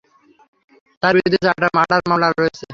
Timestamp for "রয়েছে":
2.29-2.65